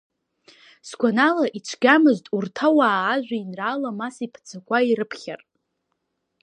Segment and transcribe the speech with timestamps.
[0.87, 5.41] Сгәанала, ицәгьамызт урҭ ауаа ажәеинраала Мас иԥаҵақәа ирыԥхьар.